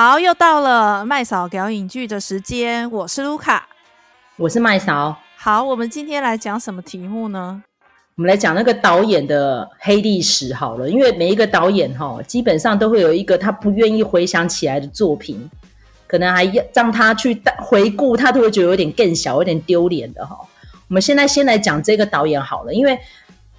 [0.00, 3.66] 好，又到了麦嫂聊影剧的时间，我是卢卡，
[4.36, 5.18] 我是麦嫂。
[5.36, 7.64] 好，我们今天来讲什么题目呢？
[8.14, 15.50] 我们来讲那个导演的黑历史好了，因为每一个导演哈，基本上都会有一个他不愿意回想起来的作品，
[16.06, 20.38] 可能还要让他去回顾，他都会觉得有点更小、有点丢脸的哈。
[20.86, 22.96] 我们现在先来讲这个导演好了，因为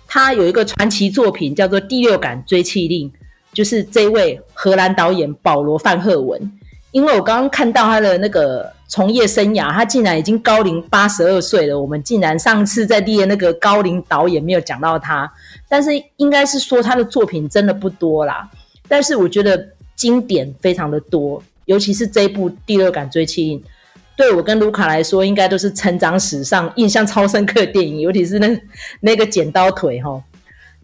[0.08, 3.12] 他有一个传奇作品叫做《第六感追气令》。
[3.54, 6.40] 就是这位荷兰导演保罗·范赫文，
[6.92, 11.80] 因为我刚刚看到他的那个从业生涯，他竟然已经高龄八十二岁了。
[11.80, 15.32] 我们竟然上次在列那个高龄导演没有讲到他，
[15.68, 18.50] 但是应该是说他的作品真的不多啦。
[18.88, 23.60] 但是我觉得经典非常的多，尤其是这部《第六感追妻令》，
[24.16, 28.62] 对我跟卢卡来说，应该都是成长史上印象超深刻的电影，尤其是那
[29.02, 30.22] 那个剪刀腿齁。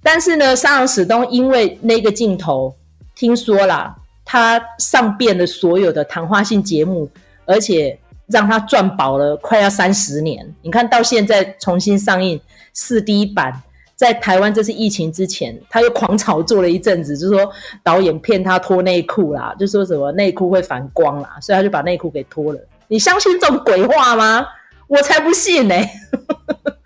[0.07, 2.75] 但是呢，沙朗史东因为那个镜头，
[3.15, 7.09] 听说啦，他上遍了所有的谈话性节目，
[7.43, 10.47] 而且让他赚饱了快要三十年。
[10.61, 12.39] 你看到现在重新上映
[12.71, 13.51] 四 D 版，
[13.95, 22.59] 在台湾这是疫情之前，他又狂炒作了一阵子，就是说导演骗他脱内裤啦，就说什么内裤会反光啦，所以他就把内裤给脱了。
[22.87, 24.45] 你相信这种鬼话吗？
[24.87, 25.89] 我才不信呢、欸！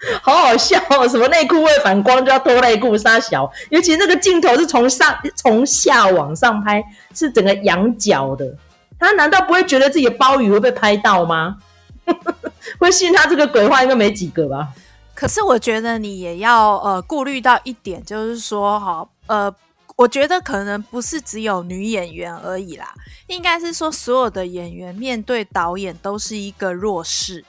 [0.23, 6.81] 好好笑哦，什么内裤会反光就要脱内裤杀小，尤其那个镜头是从上从下往上拍，
[7.13, 8.55] 是整个仰角的，
[8.97, 11.57] 他难道不会觉得自己的鲍鱼会被拍到吗？
[12.79, 14.69] 会信他这个鬼话应该没几个吧？
[15.13, 19.53] 可是我觉得你也要呃顾虑到一点，就是说哈呃，
[19.97, 22.93] 我觉得可能不是只有女演员而已啦，
[23.27, 27.43] 应该是说所有的演员面对导演都是一个弱势。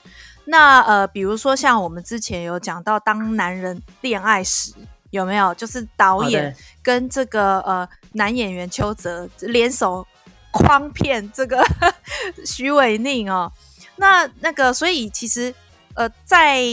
[0.45, 4.73] 那呃，比如说像我们之前有讲到，当男人恋爱时
[5.11, 5.53] 有没有？
[5.55, 10.05] 就是导演跟这个呃男演员邱泽联手
[10.51, 11.63] 诓骗这个
[12.45, 13.51] 徐伟宁哦。
[13.97, 15.53] 那那个，所以其实
[15.93, 16.63] 呃，在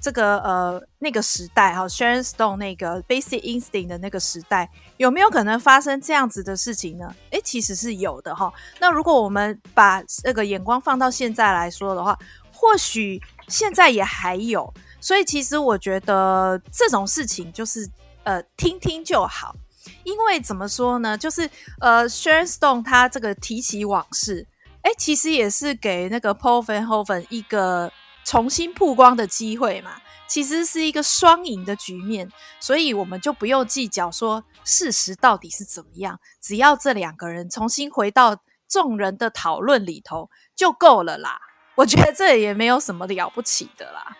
[0.00, 7.14] 这个呃那个时代哈，Sharon Stone 那个 Basic Instinct 的那个时代，有没有可能发生这样子的事情呢？
[7.30, 8.50] 诶，其实是有的哈。
[8.78, 12.18] 那如果我们把那个眼光放到现在来说的话，
[12.60, 17.88] 或许现在也还有，所以其实我觉得这种事情就是
[18.24, 19.56] 呃听听就好，
[20.04, 21.48] 因为怎么说呢，就是
[21.80, 24.46] 呃 s h e r Stone 他这个提起往事，
[24.82, 27.90] 哎，其实也是给那个 Paul Van Hoven 一个
[28.26, 29.92] 重新曝光的机会嘛，
[30.28, 38.36] 其实是一个双赢的局面，所以我们就不用计较说事实到底是怎么样，只要这两个人重新回到
[38.68, 41.40] 众人的讨论里头就够了啦。
[41.74, 44.16] 我觉得这也没有什么了不起的啦。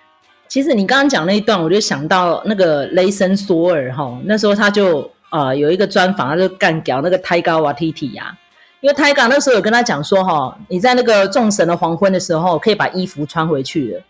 [0.48, 8.36] 其实你刚刚讲那一段，我就想到那个雷神索尔哈，那时候他就呃有一个专访，他就干掉那个泰高瓦提提呀。
[8.80, 14.02] 因为泰嘎那时候有跟他讲说哈，你在那个众神的黄昏的时候可以把衣服穿回去的。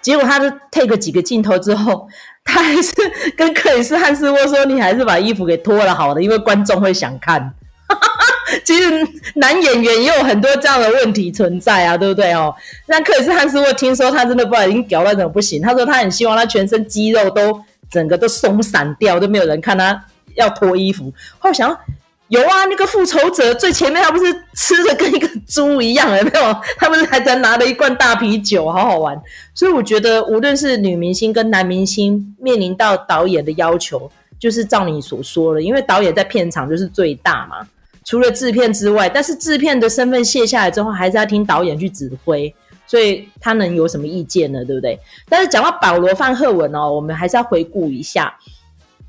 [0.00, 2.08] 结果他就 take 几个镜头之后，
[2.42, 2.92] 他还是
[3.36, 7.52] 跟克里斯汉斯沃说，你还是把衣服给脱了好了，因为观众会想看。
[8.64, 12.54] 其实男演员也有很多这样的问题存在啊，对不对哦？
[12.86, 15.60] 那克里斯汉斯沃，听说他真的不知道已经屌到怎么不行。
[15.60, 20.00] 他说他很希望他全身肌肉都整个都松散掉，都没有人看他
[20.36, 21.12] 要脱衣服。
[21.38, 21.76] 后想
[22.28, 26.56] 有啊，那个复仇者最前面他不是吃的跟一个猪一样，有没有？
[26.76, 29.20] 他们还在拿了一罐大啤酒，好好玩。
[29.54, 37.66] 所以我觉得，无论是女明星跟男明星，面临到导演的要求，就是照你所说的，因为导演在片场就是最大嘛。
[38.06, 42.54] 除了制片之外，但是制片的身份卸下来之后，还是要听导演去指挥，
[42.86, 44.64] 所以他能有什么意见呢？
[44.64, 44.96] 对不对？
[45.28, 48.32] 但是讲到保罗·范赫文哦，我们还是要回顾一下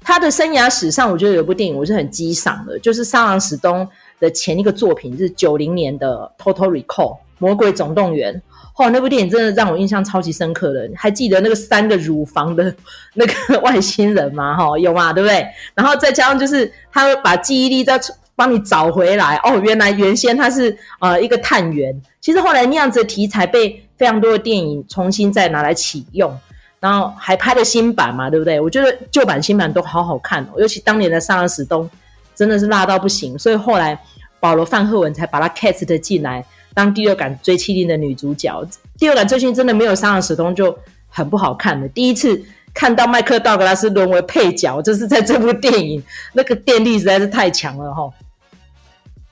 [0.01, 3.87] 他的生涯史上，我觉得有部电影我是很激赏的，就是沙朗·史东
[4.19, 8.41] 的前一个作品是九零年的《Total Recall》魔鬼总动员。
[8.77, 12.73] 哦，那部电影真的让我印象超级深刻的，还记得那个三个乳房的
[13.13, 14.55] 那个外星人吗？
[14.55, 15.13] 哈，有吗？
[15.13, 15.45] 对不对？
[15.75, 18.01] 然后再加上就是他把记忆力再。
[18.37, 26.31] 帮你找回来哦，原来原先他是呃一个探员，其实后来那样子的题材被非常多的电影重新再拿来启用，
[26.79, 28.61] 然后还拍了新版嘛，对不对？
[28.61, 31.89] 我觉得旧版新版都好好看哦，尤其当年的沙朗史东
[32.35, 33.99] 真的是辣到不行，所以后来
[34.39, 36.45] 保罗范赫文才把他 cast 进来
[36.75, 38.63] 当第六感追缉令的女主角。
[38.99, 40.77] 第六感追缉令真的没有沙朗史东就
[41.09, 42.41] 很不好看了，第一次。
[42.73, 48.07] 看到麦克道格拉斯沦为配角，就是在这部电影，那个电力实在是太强了哈。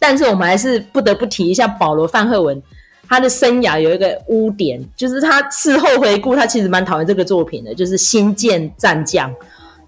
[0.07, 2.61] 但是我们还是不得不提一下保罗范赫文，
[3.09, 9.31] 他的生涯有一个污点，就是他事后回顾，他其实蛮讨厌这个作品的，就是《星舰战将》。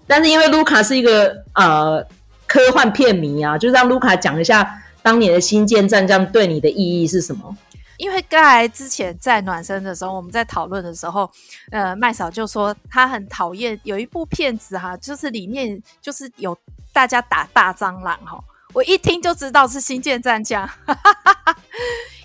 [0.08, 2.04] 但是因为卢卡是一个呃
[2.48, 4.68] 科幻片迷啊，就让卢卡讲一下
[5.00, 7.56] 当年的星舰战将对你的意义是什么？
[7.96, 11.30] 因为刚才之前在暖身的时候，我们在讨论的时候，
[11.70, 16.58] 呃，麦嫂就说她很讨厌有一部片子哈，就是里面就是有
[16.92, 18.42] 大家打大蟑螂哈，
[18.74, 20.66] 我一听就知道是《星舰战将》，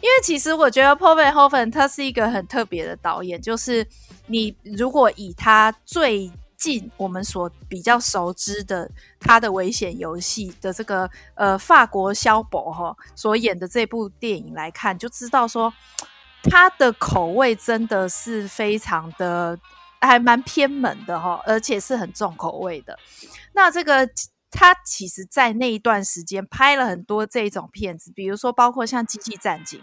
[0.01, 3.87] 因为其实我觉得 Paul Verhoeven 他是一个很特别的导演，就是
[4.27, 15.73] 你如果以他最近我们所比较熟知的他的危险游戏的这个呃法国萧伯哈所演的这部电影来看，就知道说
[16.43, 19.57] 他的口味真的是非常的
[20.01, 22.97] 还蛮偏门的哈，而且是很重口味的。
[23.53, 24.07] 那这个
[24.53, 29.79] 他其实在那一段时间拍了很多这种片子，比如说包括像《机器战警》。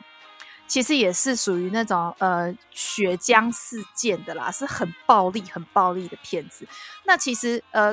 [0.71, 6.65] 其实也是属于那种呃血浆事件的啦，是很暴力、很暴力的片子。
[7.05, 7.93] 那其实呃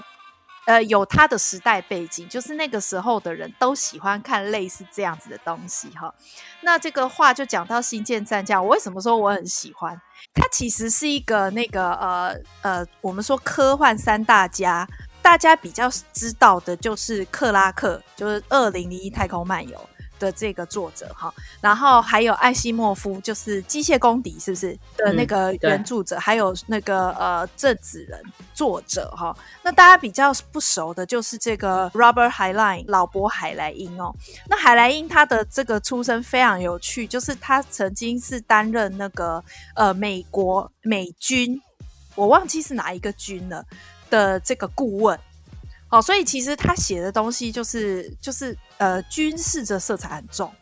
[0.67, 6.13] 呃有它的时代背景，就是那个时候的人都喜欢看类似这样子的东西哈。
[6.61, 9.99] 那这个话就讲到《星舰战将》，我为什么说我很喜欢？
[10.35, 14.87] 它其实是一个那个呃呃，我们说科幻三大家，
[15.27, 19.77] 大家比较知道的就是克拉克，就是《二零零一太空漫游》。
[20.19, 21.31] 的这个作者哈，
[21.61, 26.15] 然后还有艾西莫夫，就是机械公敌，是不是的那个原著者？
[26.15, 28.19] 嗯、还有那个呃郑子人
[28.51, 29.35] 作者哈。
[29.61, 34.11] 那大家比较不熟的就是这个 Robert Heinlein 老伯海莱因哦。
[34.49, 39.43] 那海莱因他的这个出身非常有趣，就是他曾经是担任那个
[39.75, 41.61] 呃美国美军，
[42.15, 43.63] 我忘记是哪一个军了
[44.09, 45.19] 的这个顾问。
[45.89, 50.53] 哦，所以其实他写的东西就是就是呃军事的色彩很重，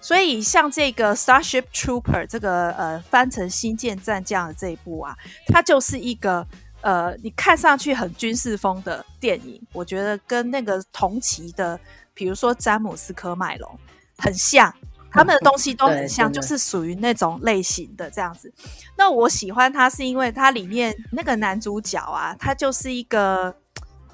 [0.00, 5.14] 所以像这个 Starship Trooper 这个呃翻成星舰战将的这一部啊，
[5.48, 6.46] 它就是一个
[6.80, 11.78] 呃你看上去很军事风的电影，我觉得跟那个同期的，
[12.14, 13.78] 比如说詹姆斯科麦隆
[14.16, 14.74] 很像，
[15.14, 18.52] 他们的东西都很像，就是属于那种类型的这样子。
[18.98, 23.56] 那我喜欢他是因为它里面那个男主角啊，他就是一个。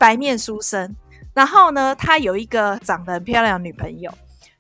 [0.00, 0.96] 白面书生，
[1.34, 4.10] 然后呢，他有一个长得很漂亮的女朋友，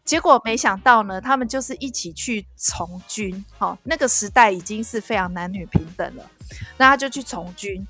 [0.04, 3.42] 结果没想到呢，他们就是一起去从军。
[3.56, 6.30] 哦，那个时代已经是非常男女平等了，
[6.76, 7.82] 那他就去从军。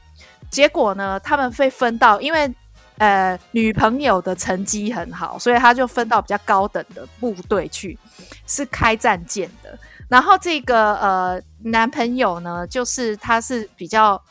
[0.48, 2.54] 结果呢，他们被分到，因为
[3.00, 7.98] 呃女朋友的成绩很好，所以他就分到比较高等的部队去，
[8.46, 9.76] 是开战舰的。
[10.08, 14.22] 然后这个呃男朋友呢，就是他是比较。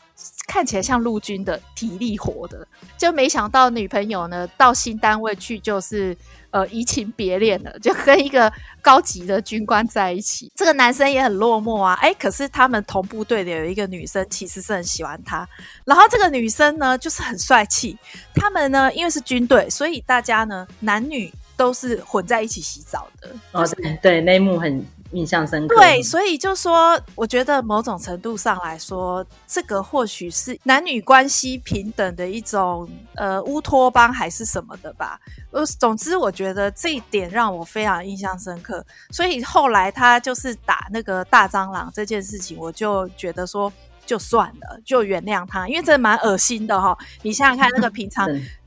[0.46, 2.66] 看起来像陆军的体力活的，
[2.98, 6.14] 就没想到女朋友呢到新单位去就是
[6.50, 10.50] 呃移情别恋了，就跟一个高级的军官在一起。
[10.54, 15.48] 这个男生也很落寞啊，哎，可是他们同部队的有一个女生其实是很喜欢他，
[15.84, 17.96] 然后这个女生呢就是很帅气。
[18.34, 23.30] 他们呢因为是军队，所以大家呢男女都是混在一起洗澡的。
[23.52, 23.66] 哦，
[24.02, 24.84] 对，那一幕很。
[25.12, 25.76] 印象深刻。
[25.76, 35.20] 对，所以就说，我觉得某种程度上来说，这个或许是男女关系平等的一种呃乌托邦还是什么的吧。
[35.50, 38.84] 呃，总之我觉得这一点让我非常印象深刻。
[39.10, 43.72] 所以后来他就是打那个大蟑螂这件事情，我就觉得说
[44.06, 46.96] 就算了，就原谅他，因为这蛮恶心的哈。
[47.22, 48.28] 你想想看，那个平常。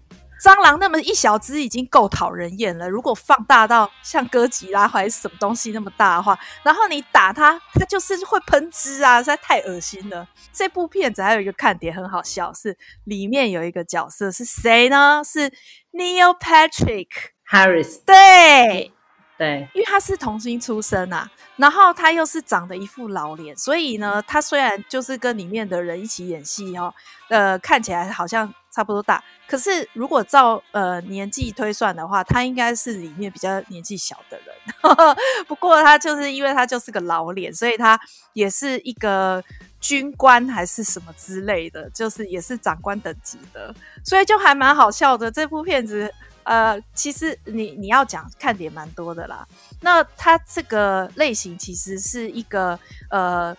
[0.43, 10.27] 蟑螂那么一小只已经够讨人厌了，如果放大到像哥吉拉还是什么东西那么大的话，然后你打它，它就是会喷汁啊，实在太恶心了。
[10.51, 15.21] 这部片子还有一个看点很好笑，是里面有一个角色是谁呢？
[15.23, 15.49] 是
[15.93, 17.07] Neil Patrick
[17.49, 18.01] Harris。
[18.05, 18.91] 对
[19.37, 26.93] 对，因为他是童星出身啊，然后他又是长得一副老脸，所以呢，他虽然就是跟里面的人一起演戏哦，
[27.29, 28.53] 呃，看起来好像。
[28.73, 34.47] 差不多大，可是如果照呃年纪推算的话，他应该是里面比较年纪小的人。
[35.47, 37.99] 不过他就是因为他就是个老脸，所以他
[38.33, 39.43] 也是一个
[39.79, 45.29] 军官还是什么之类的，就是也是长官等级的，所以就还蛮好笑的。
[45.29, 46.11] 这部片子
[46.43, 49.47] 呃，其实你你要讲看点蛮多的啦。
[49.81, 52.79] 那他这个类型其实是一个
[53.11, 53.55] 呃。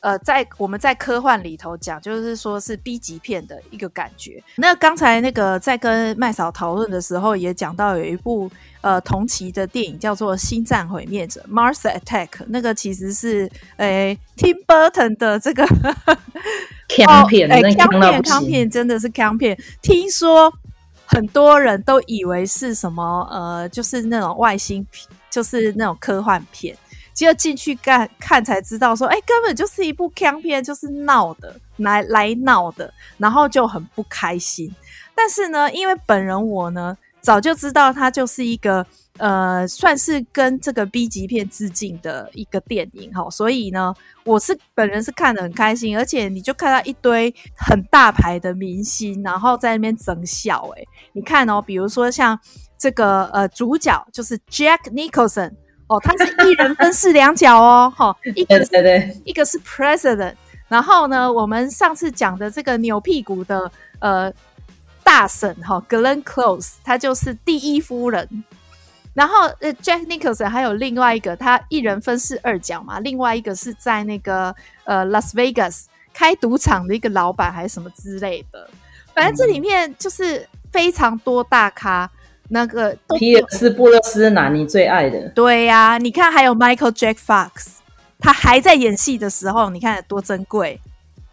[0.00, 4.42] 呃，在我们在科幻里头讲，就是说是 B 级片的一个感觉。
[4.56, 8.50] 那刚才那个在跟麦嫂讨论的时候，也讲到有一部
[8.82, 15.66] 呃同期的电影叫做《星战毁灭者》（Mars Attack），那个其实是诶、欸、Tim Burton 的这个
[16.88, 19.58] 锵片，哎，锵片，锵片真的是锵片。
[19.82, 20.52] 听说
[21.04, 24.86] 很多人都以为是什么呃，就是那种外星，
[25.30, 26.76] 就是那种科幻片。
[27.16, 34.70] 结果进去看看才知道，说，哎，根本就是一部锵片，就是闹的，来来闹的，然后就很不开心。
[35.14, 43.30] 但是呢，因为本人我呢，早就知道它就是一个呃，算是跟这个 B 级片致敬的一个电影哈。
[43.30, 43.94] 所以呢，
[44.24, 50.68] 我是本人是看得很开心，而且你就看到一堆很大牌的明星，然后在那边整笑。
[50.76, 52.38] 诶，你看哦，比如说像
[52.76, 55.52] 这个呃主角就是 Jack Nicholson
[55.88, 58.58] 哦，他是一人分饰两角哦， 哈，一个
[59.24, 60.34] 一个是 President。
[60.68, 64.32] 然后呢，我们上次讲的这个扭屁股的呃
[65.04, 68.44] 大婶哈，Glenn Close，她就是第一夫人。
[69.14, 73.00] 然后呃，Jack Nicholson 还有另外一个，他一人分饰二角嘛。
[73.00, 78.68] 另外一个是在那个呃 Las Vegas 开赌场的一个老板还是什么之类的。
[79.14, 82.10] 反正这里面就是非常多大咖，
[82.48, 85.28] 那个皮尔斯布勒斯男你最爱的。
[85.30, 87.68] 对呀、啊，你看还有 Michael Jack Fox，。
[88.18, 90.80] 他还在演戏的时候，你看多珍贵。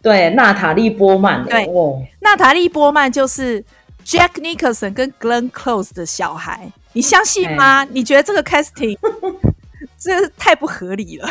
[0.01, 1.46] 对，娜塔莉波曼。
[1.46, 3.63] 对，哦、娜塔莉波曼就是
[4.05, 7.86] Jack Nicholson 跟 Glenn Close 的小孩，你相信吗？
[7.86, 8.98] 欸、你觉得这个 casting
[9.98, 11.29] 这太不合理了？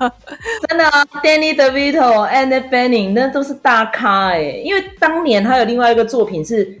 [0.68, 4.62] 真的啊，Danny DeVito、Annette Bening 那都是大咖哎、欸。
[4.64, 6.80] 因为当年他有另外一个作品是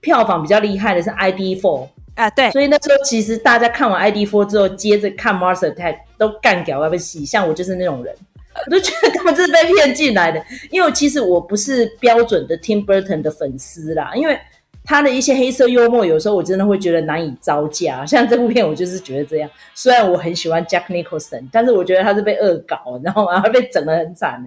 [0.00, 1.88] 票房比较厉害的，是 ID Four。
[2.14, 8.12] 啊，对，所以那时候其实大家看完 ID Four 之后，接着看 Mars Attack 都干掉要被洗，像我就是那种人，
[8.66, 10.44] 我都觉得他们是被骗进来的。
[10.70, 14.36] 因为其实我不是标准的 Tim Burton 的粉丝啦，因为
[14.84, 18.04] 他的一些黑色幽默，有时候我真的会觉得难以招架。
[18.04, 19.48] 像这部片，我就是觉得这样。
[19.74, 24.44] 虽然我很喜欢 Jack Nicholson，但是我觉得他是被恶搞，然后然后被整得很惨。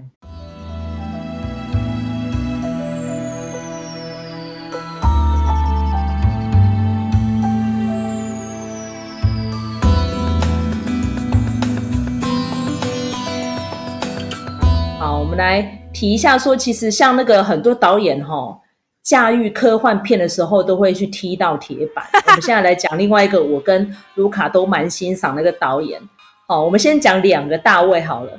[15.18, 15.62] 我们来
[15.94, 18.60] 提一下，说其实像那个很多导演哈、哦，
[19.03, 22.06] 驾驭科幻片的时候都会去踢到铁板。
[22.27, 26.00] 我们现在来讲另外一个，我跟卢卡都蛮欣赏那个导演。
[26.48, 28.32] 好，我们先讲两个大卫好了。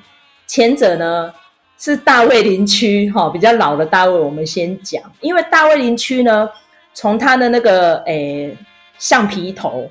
[0.47, 1.33] 前者呢
[1.79, 6.49] 是大卫林区哈，比较老的大卫，我们先讲，因为大卫林区呢，
[6.95, 8.57] 从他的那个诶
[8.99, 9.89] 橡皮头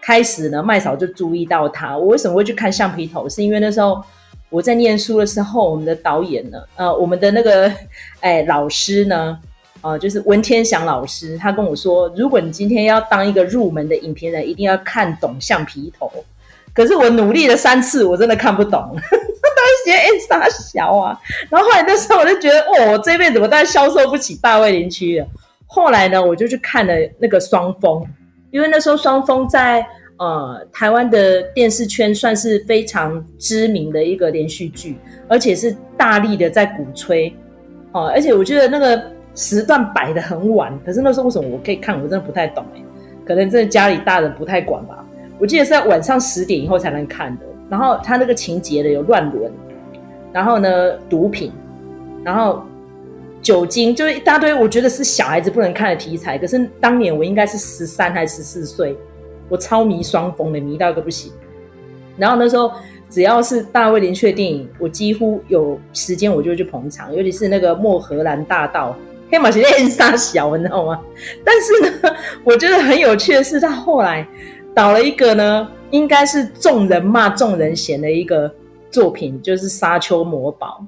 [0.00, 1.96] 开始呢，麦嫂就注意到他。
[1.96, 3.28] 我为什么会去看橡皮头？
[3.28, 4.02] 是因为那时候。
[4.54, 7.68] 我在念书的时候，我们的导演呢，呃，我们的那个
[8.20, 9.36] 哎老师呢，
[9.80, 16.08] 呃，就是文天祥老师，他跟我说，如果你今天要当一个入门的影评人，一定要看懂橡皮头。
[16.72, 18.70] 可是我努力了三次，我真的看不懂。
[18.94, 21.20] 当时觉得哎傻小啊，
[21.50, 25.26] 然后后来那时候我就觉得，哦，我这辈子我当然销售不起大卫林区了。
[25.66, 28.06] 后来呢，我就去看了那个双峰，
[28.52, 29.84] 因为那时候双峰在。
[30.24, 34.96] 呃，台湾的电视圈算是非常知名的一个连续剧，
[35.28, 37.30] 而且是大力的在鼓吹。
[37.92, 39.04] 哦、而且我觉得那个
[39.34, 41.94] 时段摆得很晚，可是那时候为什么我可以看？
[41.96, 42.82] 我真的不太懂哎，
[43.26, 45.04] 可能真的家里大人不太管吧。
[45.38, 47.44] 我记得是在晚上十点以后才能看的。
[47.68, 49.52] 然后他那个情节的有乱伦，
[50.32, 51.52] 然后呢毒品，
[52.24, 52.64] 然后
[53.42, 54.54] 酒精，就是一大堆。
[54.54, 56.38] 我觉得是小孩子不能看的题材。
[56.38, 58.96] 可是当年我应该是十三还是十四岁。
[59.48, 61.32] 我超迷双峰的，迷到一个不行。
[62.16, 62.70] 然后那时候
[63.10, 68.96] 只要是大卫林区的电影，我几乎有时间我就去捧场，尤其是那个莫荷兰大道，
[69.30, 71.00] 黑马其实很傻小，你知道吗？
[71.44, 74.26] 但是呢，我觉得很有趣的是，他后来
[74.72, 78.52] 导了一个呢，应该是众人骂众人嫌的一个
[78.90, 80.78] 作品，就是《沙丘魔堡》。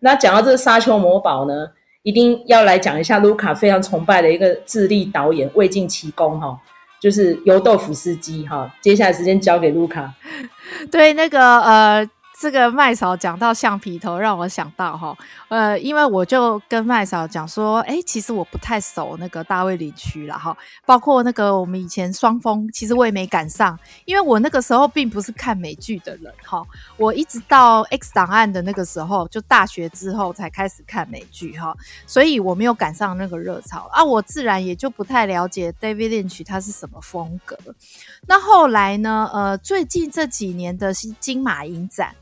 [0.00, 1.66] 那讲到这个《沙丘魔堡》呢，
[2.04, 6.56] 一定要来讲一下卢卡非常崇拜的一个智利导演魏晋奇功哈。
[7.00, 10.12] 就是油豆腐司机哈，接下来时间交给卢卡。
[10.90, 12.10] 对，那个呃。
[12.40, 15.16] 这个麦嫂讲到橡皮头，让我想到哈，
[15.48, 26.64] 呃，因为我就跟麦嫂讲说，哎，其实我不太熟那个大卫林区了哈，包括那个我们以前双峰，其实我也没赶上，因为我那个时候并不是看美剧的人哈，
[26.96, 31.76] 我一直到 X 档案的那个时候，就大学之后才开始看美剧哈，
[32.06, 37.58] 所以我没有赶上那个热潮啊，我自然也就不太了解 David Lynch 他是什么风格。
[38.28, 42.14] 那后来呢，呃，最近这几年的金马影展。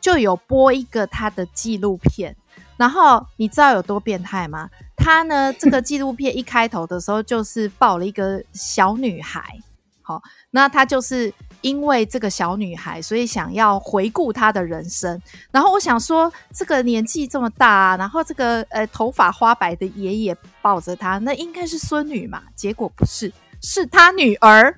[0.00, 2.34] 就有播一个他的纪录片，
[2.76, 4.68] 然后你知道有多变态吗？
[4.96, 9.58] 他呢， 这个纪录片一开头的时候就是抱了一个小女孩，
[10.02, 15.20] 好，那他就是因为这个小女孩，所以想要回顾她的人生。
[15.50, 22.42] 然后我想说，这个年纪这么大啊，然后这个呃头发花白的爷爷抱着她，那应该是孙女嘛？
[22.54, 24.76] 结果不是，是他女儿。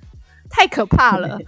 [0.54, 1.38] 太可怕了。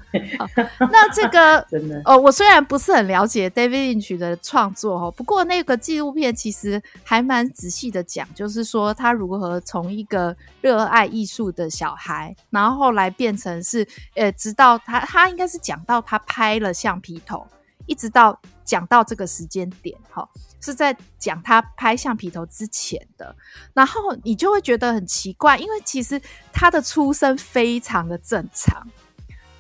[0.91, 17.47] 那这个 真的哦，我虽然不是很了解 David Lynch 的创作哦，不过那个纪录片其实还蛮仔细的讲，就是说他如何从一个热爱艺术的小孩，然后后来变成是呃，直到他他应该是讲到他拍了橡皮头，
[17.87, 20.29] 一直到讲到这个时间点哈。
[20.61, 23.37] 是在讲他拍橡皮头之前的，
[23.75, 26.19] 然后你就会觉得很奇怪，因为其实
[26.55, 28.83] 他的出身非常的正常，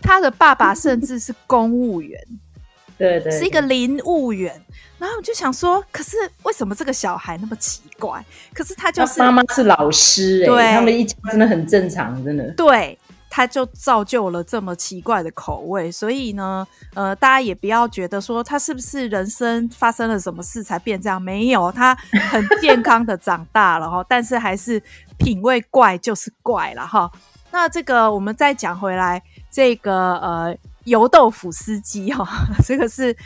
[0.00, 2.18] 他的爸爸甚至是公务员，
[2.96, 4.58] 对，对对，是一个林务员。
[4.96, 8.24] 然后我就想说，可是为什么这个小孩那么奇怪？
[8.54, 12.98] 可是他就是妈妈是老师、欸，对，他们一家真的很正常，真的对。
[13.36, 16.64] 他就造就了这么奇怪的口味，所以呢，
[16.94, 21.92] 呃，大家也不要觉得说他是不是人生发生了什么事才变这样，没有，他
[22.30, 24.80] 很健康的长大了哈，但是还是
[25.18, 27.10] 品味怪就是怪了哈。
[27.50, 32.24] 那这个我们再讲回来，这个呃油豆腐司机哈，
[32.64, 33.16] 这个是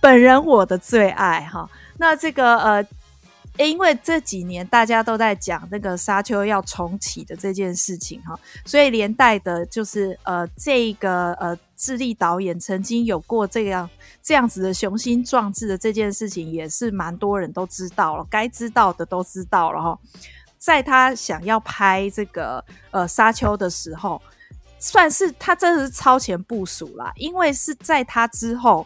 [0.00, 1.70] 本人我的最爱哈。
[1.98, 2.84] 那这个呃。
[3.56, 13.88] 因为这几年大家都在讲那个沙丘要重启的这件事情哈，所以连带的就是呃这个呃智利导演曾经有过这样
[14.20, 19.96] 这样子的雄心壮志的这件事情，也是蛮多人都知道了，该知道的都知道了哈。
[20.58, 24.20] 在他想要拍这个呃沙丘的时候，
[24.80, 28.84] 算是他真的是超前部署啦，因为是在他之后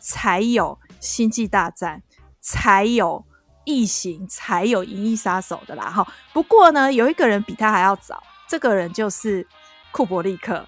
[0.00, 2.02] 才有星际大战，
[2.40, 3.22] 才有。
[3.68, 6.06] 异形才有《银翼杀手》的啦，哈。
[6.32, 9.46] 不过呢，有一个人比他还要早，这个人就是
[9.92, 10.66] 库伯利克。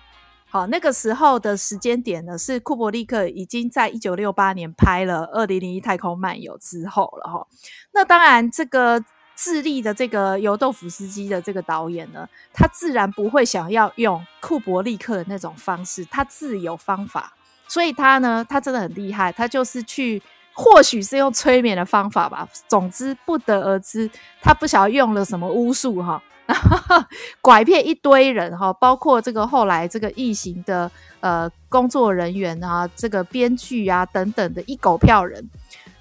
[0.50, 7.46] 好，那个时候的时间点呢，是库伯利克已经在一九六八年拍了《二零零一太空漫游》之后了，哈。
[7.92, 9.02] 那当然，这个
[9.34, 17.32] 智利的这个油豆腐司机的这个导演呢，他自然不会想要用库伯利克的那种方式，他自有方法。
[17.66, 20.22] 所以他呢，他真的很厉害，他就是去。
[20.52, 24.10] 或许是用催眠的方法吧，总之不得而知。
[24.42, 26.22] 他不晓得用了什么巫术哈，
[27.40, 35.48] 拐骗一堆人哈，包括这个后来这个异形的呃工作人员啊，这个编剧啊等等的一狗票人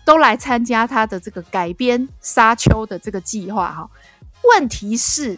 [0.04, 3.90] 都来参加他的这个改编沙丘的这个计划哈。
[4.44, 5.38] 问题是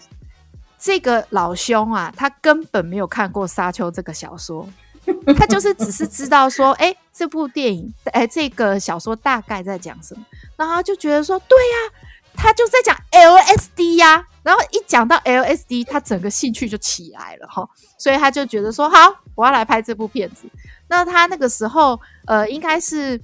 [0.80, 4.68] 这个老兄啊，他根本没有看过沙丘这个小说。
[5.38, 10.24] 他就是只是知道说，哎、这部电影，哎、这个小说大概在讲什么，
[10.56, 11.94] 然后就觉得说，对呀、
[12.36, 18.98] 他就在讲 LSD 呀、然后一讲到 LSD，他整个兴趣就起来了哈，所以他就觉得说，好，
[19.36, 20.48] 我要来拍这部片子。
[20.88, 23.20] 那他那个时候，呃，应该是。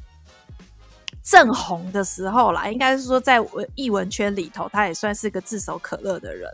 [1.30, 6.50] 正红的时候啦，应该是说在文艺文圈里头，他也算是个炙手可热的人。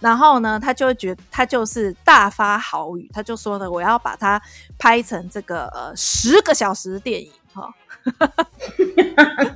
[0.00, 4.40] 然后呢，他就会觉得他就是大发豪语，他就说呢，我要把它
[4.78, 7.72] 拍成这个呃十个小时的电影哈。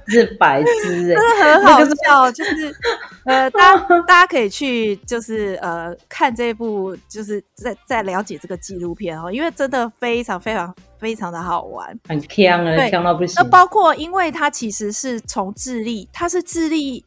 [0.06, 2.76] 是白痴哎、欸，真的很好笑，就是
[3.24, 13.34] 呃，大家大家可以去就是呃看这部，就是在在了解这个纪录片哦，因为真的非常非常非常的好玩，很强啊，强到不行。
[13.42, 17.02] 那包括因为他其实是从智利，他是智利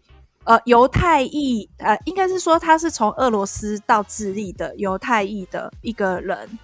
[0.48, 6.58] 呃犹太裔呃，应该是说他是从俄罗斯到智利的犹太裔的一个人。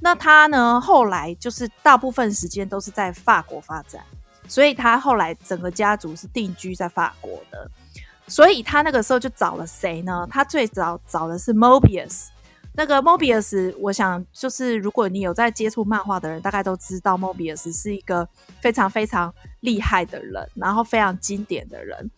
[0.00, 4.02] 那他呢，后来就是大部分时间都是在法国发展。
[4.46, 7.68] 所以他后来整个家族是定居在法国的，
[8.28, 10.28] 所以他那个时候就找了谁呢？
[10.30, 12.26] 他最早找的是 Mobius。
[12.76, 18.28] 那个 Mobius，我想就是如果你有在接触漫画的人，大概都知道 Mobius 是一个
[18.60, 22.10] 非常非常厉害的人，然后非常经典的人。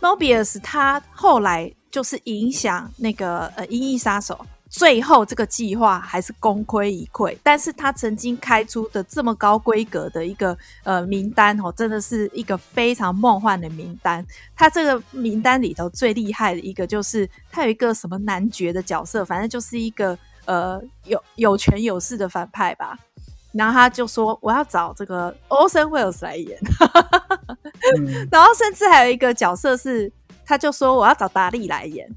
[0.00, 4.34] Mobius 他后来就是影响那个呃《银翼杀手》。
[4.70, 14.22] 最后这个计划还是功亏一篑，但是他曾经开出的这么高规格的一个呃名单哦，真的是一个非常梦幻的名单。
[14.54, 22.94] 他这个名单里头最厉害的一个就是他有一个什么男爵的角色，反正就是一个呃有有权有势的反派吧。
[23.52, 26.60] 然后他就说我要找这个 Orson Wells 来演，
[27.96, 30.12] 嗯、然后甚至还有一个角色是，
[30.44, 32.08] 他就说我要找达利来演。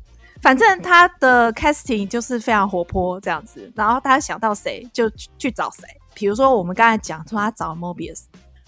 [0.42, 5.84] 反正他的 casting 就是非常活泼这样子，然后他想到谁就去找谁。
[6.16, 8.24] 比如说我们刚才讲说他找 Mobius，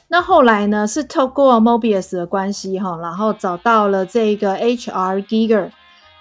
[0.08, 5.20] 那后来呢是透过 Mobius 的关系哈，然后找到了这个 H.R.
[5.22, 5.72] Giger，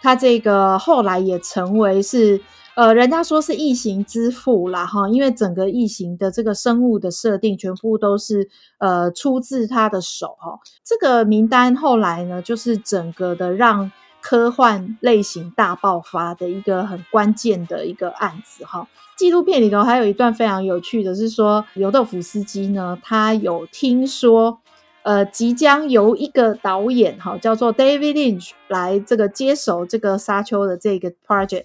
[0.00, 2.40] 他这个后来也成为是
[2.74, 10.58] 呃，人家说是异形之父啦哈，因为整个异形的这个生物的设定全部都是呃出自他的手哈。
[10.84, 13.90] 这个名单后来呢，就是整个的让。
[14.24, 18.86] 科幻类型大爆发的一个很关键的一个案子哈。
[19.16, 24.60] 纪录片里头还有一段非常有趣的是说，尤豆夫斯基呢，他有听说，
[25.02, 31.64] 呃，即将由一个导演哈叫做 David Lynch 来这个接手这个沙丘的这个 project，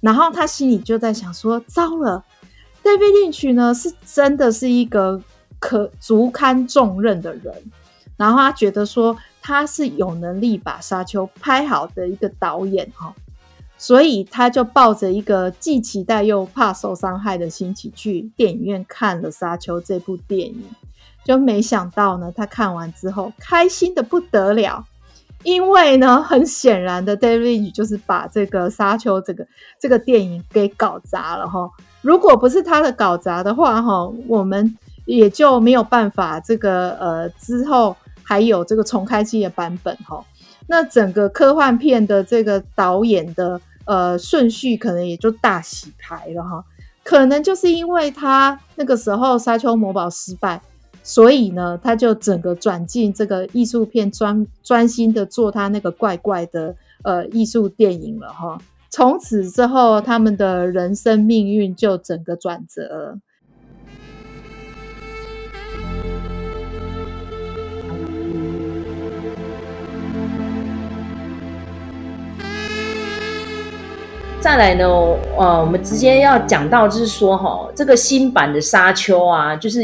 [0.00, 2.24] 然后他心里就在想说，糟了
[2.82, 5.20] ，David Lynch 呢是真的是一个
[5.58, 7.54] 可足堪重任的人，
[8.16, 13.14] 然后他觉得说他是有能力把沙丘拍好的一个导演哈。
[13.80, 20.64] 所以他就抱着一个既期待又怕受伤害的心情去电影院看了《沙丘》这部电影，
[21.24, 24.84] 就没想到呢，他看完之后开心的不得了，
[25.42, 29.46] 因为呢，很显然的，David 就是把这个《沙丘》这个
[29.80, 31.70] 这个电影给搞砸了哈。
[32.02, 40.24] 如果不是他的搞砸的话哈，我们也就没有办法这个呃之后还有这个重开机的版本哈。
[40.66, 43.60] 那整个科幻片的这个导演的。
[43.88, 46.62] 呃，顺序可能也就大洗牌了哈，
[47.02, 50.60] 可能就是因为他那个时候《沙丘魔堡》失败，
[51.08, 58.58] 所以呢，他就整个转进这个艺术片专专心的做他那个怪怪的呃艺术电影了哈。
[58.90, 63.18] 从此之后，他们的人生命运就整个转折了。
[74.40, 74.84] 再来呢，
[75.38, 79.80] 呃，我们直接要讲到，就是说，哈，这个新版的《沙丘》啊，就是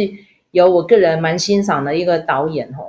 [0.54, 2.84] 有我个人蛮欣赏的一个导演，哈，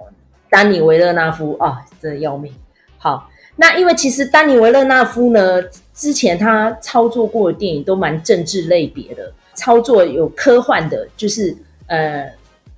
[0.51, 2.53] 丹尼维勒纳夫啊，真的要命。
[2.99, 5.59] 好，那因为其实丹尼维勒纳夫呢，
[5.91, 12.21] 之前他操作过的电影都蛮政治类别的，操作有科幻的，就是呃，《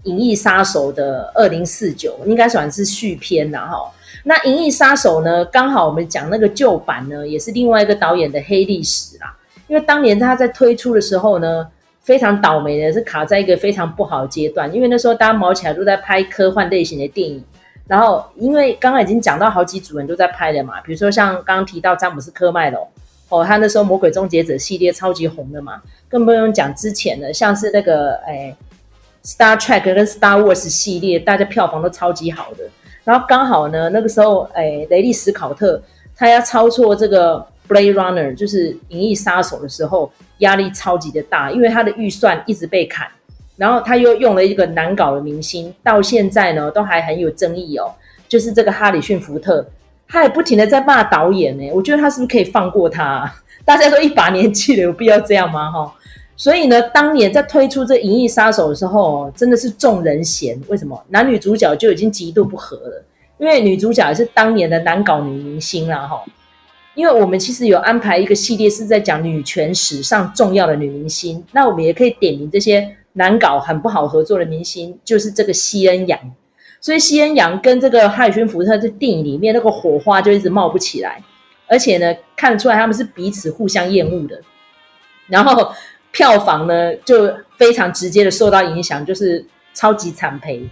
[0.03, 3.91] 银翼杀手》的二零四九，应该算是续篇了，哈。
[4.23, 5.43] 那《银翼杀手》呢？
[5.43, 9.35] 刚好我们讲那个旧版呢，也是另外一个导演的黑历史啦。
[9.67, 11.67] 因为当年他在推出的时候呢，
[12.07, 14.73] 非常倒霉的是卡在一个非常不好的阶段。
[14.73, 17.43] 因为那时候大家卯起来都在拍科幻类型的电影，
[17.85, 22.87] 然后因为刚刚已经讲到好几组人都在拍了嘛，比如说像刚刚提到詹姆斯科麦隆
[23.27, 28.55] 哦，他那时候《魔鬼终结者》系列超级红的嘛，更不用讲之前的，像是那个哎
[29.29, 32.63] 《Star Trek》跟《Star Wars》系列，大家票房都超级好的。
[33.03, 35.81] 然后刚好呢，那个时候，哎，雷利史考特
[36.15, 37.35] 他要操作这个
[37.67, 43.07] 《Blade Runner》，就是《银翼杀手》的时候，压力超级的大，因为他的预算一直被砍，
[43.55, 47.91] 然后他又用了一个难搞的明星，到现在呢都还很有争议哦，
[48.27, 49.65] 就是这个哈里逊福特，
[50.07, 53.31] 他也不停的在骂导演呢，我觉得他是不是可以放过他？
[53.65, 55.69] 大家都一把年纪了，有必要这样吗？
[55.71, 55.93] 哈。
[56.39, 60.55] 所以呢，当年在推出这《银翼杀手》的时候，真的是众人嫌。
[60.67, 61.03] 为什么？
[61.09, 63.03] 男女主角就已经极度不合了，
[63.39, 66.23] 因为女主角是当年的难搞女明星啦，哈。
[66.97, 76.19] 因为我们其实有安排一个系列是在讲女权史上重要的女明星，那我们也可以点名这些难搞、很不好合作的明星，就是这个西恩·杨。
[76.81, 81.23] 所以西恩·杨跟这个哈里逊·福特在电影里面那个火花就一直冒不起来，
[81.67, 84.41] 而且呢，看得出来他们是彼此互相厌恶的，
[85.27, 85.71] 然后。
[86.09, 90.67] 票房呢就非常直接的受到影响，就是超级惨赔。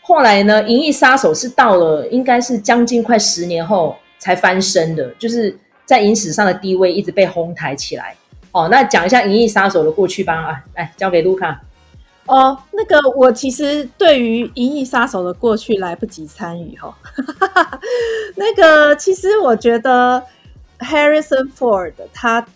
[0.00, 8.16] 后来呢，《银翼杀手》是到了应该是将近快十年后才翻身的，就是在影史上的地位一直被哄抬起来。
[8.52, 10.34] 哦，那讲一下《银翼杀手》的过去吧。
[10.34, 11.60] 啊，来交给卢卡。
[12.24, 16.96] 哦，那个我其实对于《银翼杀手》的过去来不及参与哈。
[18.36, 20.24] 那个其实我觉得
[20.78, 22.46] Harrison Ford 他。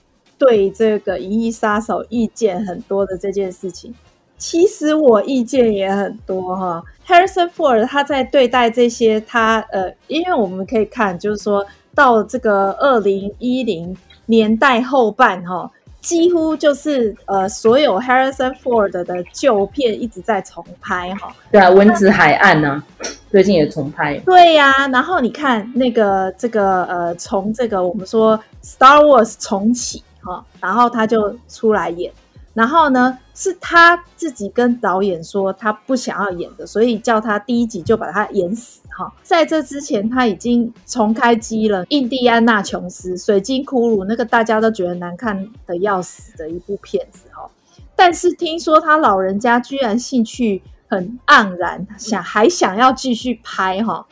[0.40, 3.92] 对这个《银翼杀手》意见很多的这件事情，
[4.38, 6.82] 其实我意见也很多哈。
[7.06, 13.96] Harrison Ford 他在对待这些他呃，因为我们可以看，就是说到这个二零一零
[14.26, 15.70] 年代后半哈，
[16.00, 21.34] 几乎就是呃所有 Harrison Ford 的旧片一直在重拍哈。
[21.50, 22.82] 对啊，《蚊子海岸》呢，
[23.30, 24.18] 最近也重拍。
[24.18, 30.44] 对呀、啊，然后你看那个这个呃，从这个我们说 Star Wars 重启哈。
[30.60, 32.12] 然后他就出来演，
[32.58, 39.12] 然后呢，是他自己跟导演说他不想要演的，所以叫他第一集就把他演死哈。
[39.22, 47.48] 在这之前他已经重开机了《印第安纳琼斯》《水晶骷髅》，那个大家都觉得难看的要死的一部片子哈。
[47.94, 54.04] 但是听说他老人家居然兴趣很盎然，想还想要继续拍哈，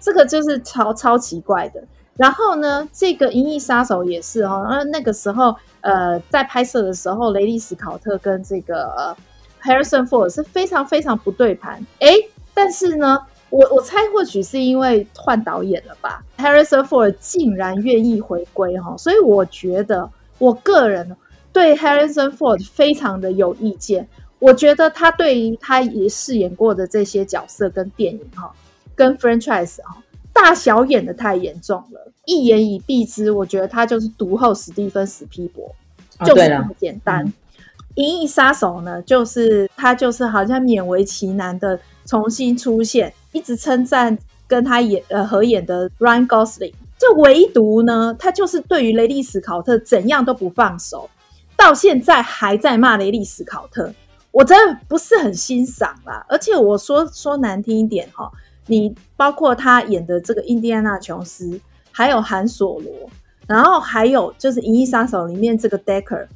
[0.00, 1.84] 这个就是超超奇怪的。
[2.16, 9.16] 然后呢，这个《银翼杀手》也是哦，那那个时候，呃，在拍摄的时候，雷利·史考特跟这个
[9.62, 11.84] Harrison Ford 是非常非常不对盘。
[11.98, 13.18] 诶，但是呢，
[13.50, 21.16] 我我猜或许是因为换导演了吧，Harrison Ford 竟然愿意回归哈，所以我觉得我个人
[21.52, 24.08] 对 Harrison Ford 非常的有意见。
[24.38, 28.52] 我觉得他对于他也饰演过的这些角色跟电影哈，
[28.96, 32.12] 跟 franchise 哈，大小演的太严重了。
[32.24, 35.74] 一言以蔽之，我觉得他就是读后史蒂芬史皮博，
[36.24, 37.24] 就是这么简单。
[37.26, 37.32] 哦
[38.02, 44.16] 《银翼杀手》呢，就是他就是好像勉为其难的重新出现，一直称赞
[44.46, 51.10] 跟他演呃合演的 Ryan Gosling，就唯独呢，他就是对于雷利史考特怎样都不放手，
[51.54, 53.92] 到现在还在骂雷利史考特，
[54.30, 56.24] 我真的不是很欣赏啦。
[56.30, 58.32] 而且我说说难听一点哈，
[58.66, 63.10] 你包括他演的这个印第安纳琼斯，还有韩索罗，
[63.46, 66.26] 然后还有就是《银翼杀手》里面这个 Decker。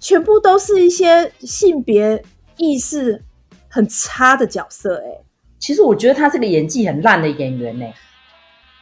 [0.00, 2.22] 全部都是一些性别
[2.56, 3.20] 意识
[3.68, 5.24] 很差的角色哎、欸，
[5.58, 7.92] 其实我觉得他是个演技很烂的演员呢、欸。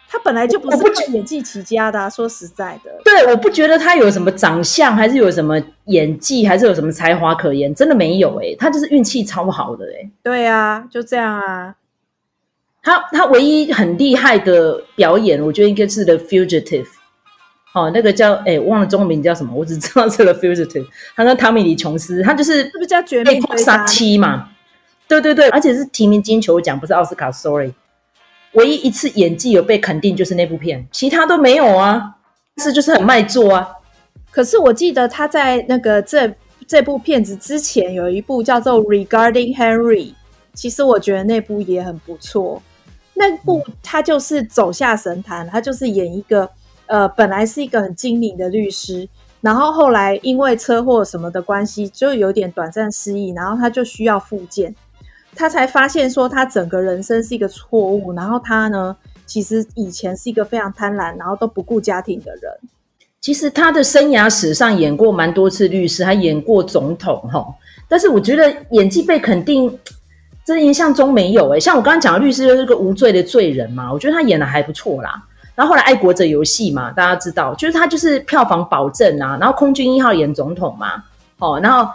[0.09, 2.91] 他本来就不是靠演技起家的、啊，说实在的。
[3.03, 8.57] 对，我不觉得他有什么长相，还是有什么演技，还是有什么才华可言，真的没有哎、欸。
[8.57, 10.11] 他就是运气超好的哎、欸。
[10.23, 11.75] 对啊，就这样啊。
[12.87, 16.87] 他他唯一很厉害的表演，我觉得应该是 The Fugitive。
[17.75, 20.87] 哦，那个叫哎，忘了中文名叫什么，我只知道是 The Fugitive。
[21.17, 24.51] 他跟汤米·李·琼斯，他就是是不是叫绝命杀妻嘛？
[25.09, 27.33] 对对对，而且是提名金球奖，不是奥斯卡。
[27.33, 27.75] Sorry，
[28.53, 32.15] 唯一一次演技有被肯定就是那部片，其他都没有啊。
[32.63, 33.69] 是就是很卖座啊。
[34.31, 36.33] 可是我记得他在那个这
[36.69, 40.07] 这部片子之前有一部叫做《Regarding Henry》，
[40.55, 42.63] 其实我觉得那部也很不错。
[43.17, 46.49] 那部他就是走下神坛，他就是演一个。
[46.89, 49.09] 呃，本来是一个很精明的律师，
[49.41, 54.73] 然后后来因为车祸什么的关系，就有点短暂失忆，然后他就需要复健，
[55.35, 62.53] 他才发现说他整个人生是一个错误，然后他呢，其实以前是一个非常贪婪，然后都不顾家庭的人。
[63.21, 67.45] 其实他的生涯史上演过蛮多次律师，还演过总统哈，
[67.89, 69.77] 但是我觉得演技被肯定，
[70.47, 75.21] 真印象中没有诶、像我刚刚讲的律师就是个无罪的罪人嘛，我觉得他演的还不错啦。
[75.57, 79.37] 然后后来《爱国者游戏》嘛，大家知道，就是他就是票房保证啊。
[79.41, 81.03] 然后空军一号演总统嘛，
[81.41, 81.91] 哦，然后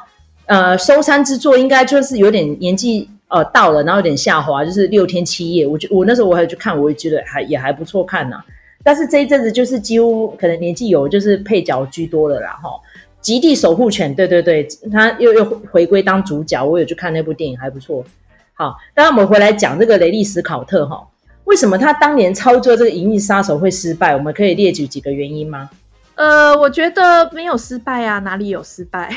[0.47, 5.65] 呃，收山之作应该就是有点年纪呃到了，然后有点下滑，就是六天七夜。
[5.65, 8.43] 我觉我那时候我还去看，我也觉得还也还不错看呐、
[8.83, 12.73] 但是这一阵子就是几乎可能年纪有就是配角居多了啦，哈、哦。
[13.21, 18.03] 极地守护犬，对对对，他又又回归当主角，我有去看那部电影，还不错。
[18.61, 20.97] 好，当然我们回来讲这个雷利史考特哈。
[20.97, 21.07] 哦
[21.45, 24.15] 为什么他当年操作这个《银翼杀手》会失败？
[24.15, 25.69] 我们可以列举几个原因吗？
[26.13, 29.11] 呃，我觉得没有失败啊，哪里有失败？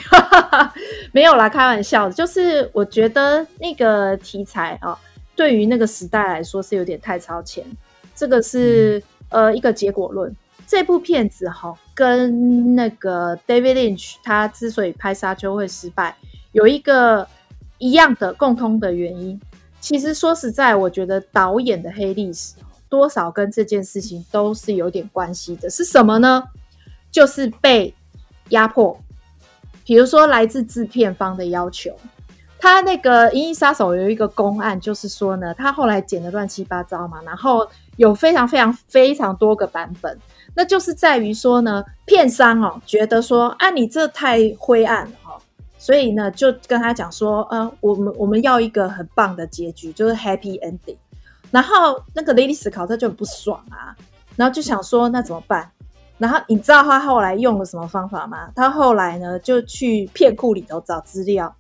[1.13, 2.11] 没有啦，开玩笑。
[2.11, 4.99] 就是我觉得那个题材啊、哦，
[5.37, 7.63] 对于那个时代来说是有点太超前。
[8.17, 10.35] 这个是、嗯、呃一个结果论。
[10.67, 16.17] 这部片子哈、哦，跟那个 David Lynch 他之所以拍《沙丘》会失败，
[16.53, 17.29] 有一个
[17.85, 19.39] 一样的共通的原因。
[19.79, 22.55] 其实说实在，我觉得导演的黑历史
[22.89, 25.69] 多少跟这件事情都是有点关系的。
[25.69, 26.43] 是什么呢？
[27.11, 27.95] 就是被
[28.49, 28.99] 压迫。
[29.85, 31.95] 比如说来自制片方的要求，
[32.59, 37.69] 他那个《银翼杀手》有一个公案，就是说呢，他后来剪得乱七八糟嘛，然后
[37.99, 40.19] 有非常非常非常多个版本，
[40.55, 45.13] 那就是在于说呢，片商哦觉得说啊，你这太灰暗了。
[45.85, 50.97] 所以呢，就跟他讲说，呃，我们我们要一个很棒的结局，就是 happy ending。
[51.51, 53.95] 然后那个雷利史考特就很不爽啊，
[54.35, 55.71] 然后就想说，那怎么办？
[56.17, 58.49] 然后你知道他后来用了什么方法吗？
[58.57, 61.55] 他后来呢，就去片库里头找资料，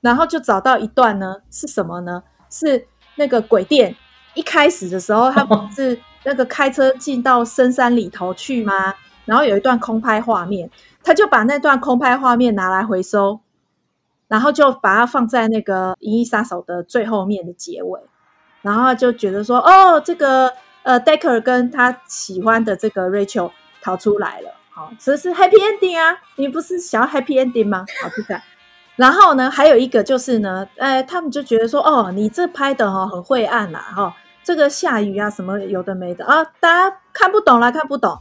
[0.00, 2.20] 然后就找到一段呢，是什么呢？
[2.50, 3.94] 是那个鬼店
[4.34, 8.92] 一开始的时候，他不是那个开车进到深山里头去吗？
[9.26, 10.68] 然后有一段空拍画面，
[11.04, 13.38] 他就把那段空拍画面拿来回收。
[14.30, 18.00] 然后就把它放在那个《银翼杀手》的最后面的结尾，
[18.62, 20.52] 然后就觉得说，哦，这个
[20.84, 23.50] 呃，Decker 跟他喜欢的这个 Rachel
[23.82, 26.16] 逃出来了，好，这是 Happy Ending 啊！
[26.36, 27.84] 你不是想要 Happy Ending 吗？
[28.00, 28.40] 好，就这样。
[28.94, 34.14] 然后呢，还有一个就是呢，呃，他们就觉得说，哦，你这拍的哈很晦暗啦，哈，
[34.44, 38.16] 这个下雨啊什么有的没的啊，大家看不懂啦，看不懂。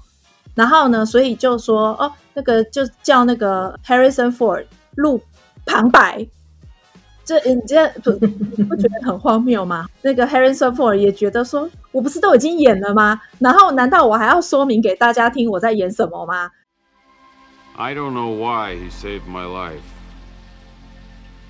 [0.55, 5.21] 然后呢，所以就说，哦，那个就叫那个 Harrison Ford 录。
[5.66, 6.26] 旁 白，
[7.24, 8.10] 这你这不
[8.56, 9.88] 你不觉得很荒谬吗？
[10.02, 13.20] 那个 Harrison Ford 也觉得说，我不是都已经演了吗？
[13.38, 16.50] 然后难道我还要说明给大家听我在演什么吗？
[17.76, 19.82] I don't know why he saved my life.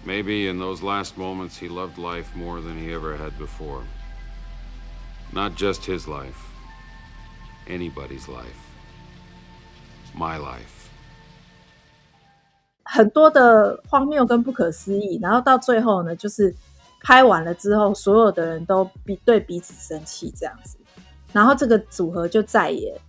[0.06, 3.82] Maybe in those last moments he loved life more than he ever had before.
[5.32, 6.38] Not just his life,
[7.66, 8.60] anybody's life.
[10.14, 10.77] My life.
[12.91, 16.53] 很多的荒谬跟不可思议，然后到最后呢，就是
[17.01, 20.75] 拍完了之后，所有的人都比对彼此生气这样子，
[21.31, 22.99] 然后这个组合就再也